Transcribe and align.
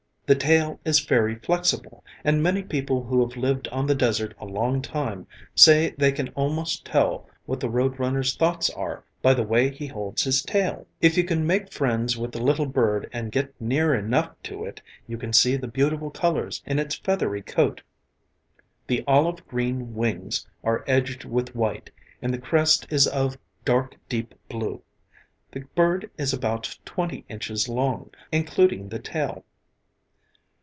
The 0.27 0.35
tail 0.39 0.79
is 0.85 1.01
very 1.01 1.35
flexible, 1.35 2.05
and 2.23 2.41
many 2.41 2.63
people 2.63 3.03
who 3.03 3.19
have 3.19 3.35
lived 3.35 3.67
on 3.67 3.85
the 3.85 3.93
desert 3.93 4.33
a 4.39 4.45
long 4.45 4.81
time, 4.81 5.27
say 5.55 5.93
they 5.97 6.13
can 6.13 6.29
almost 6.35 6.85
tell 6.85 7.27
what 7.45 7.59
the 7.59 7.69
road 7.69 7.99
runner's 7.99 8.33
thoughts 8.37 8.69
are 8.69 9.03
by 9.21 9.33
the 9.33 9.43
way 9.43 9.69
he 9.69 9.87
holds 9.87 10.23
his 10.23 10.41
tail. 10.41 10.87
If 11.01 11.17
you 11.17 11.25
can 11.25 11.45
make 11.45 11.73
friends 11.73 12.17
with 12.17 12.31
the 12.31 12.41
little 12.41 12.65
bird 12.65 13.09
and 13.11 13.29
get 13.29 13.53
near 13.59 13.93
enough 13.93 14.31
to 14.43 14.63
it 14.63 14.81
you 15.05 15.17
can 15.17 15.33
see 15.33 15.57
the 15.57 15.67
beautiful 15.67 16.09
colors 16.09 16.63
in 16.65 16.79
its 16.79 16.95
feathery 16.95 17.41
coat. 17.41 17.81
The 18.87 19.03
olive 19.07 19.45
green 19.49 19.95
wings 19.95 20.47
are 20.63 20.85
edged 20.87 21.25
with 21.25 21.53
white, 21.57 21.89
and 22.21 22.33
the 22.33 22.39
crest 22.39 22.87
is 22.89 23.05
of 23.05 23.37
dark, 23.65 23.97
deep 24.07 24.33
blue. 24.47 24.81
The 25.51 25.65
bird 25.75 26.09
is 26.17 26.31
about 26.31 26.79
twenty 26.85 27.25
inches 27.27 27.67
long, 27.67 28.11
including 28.31 28.87
the 28.87 28.99
tail. 28.99 29.43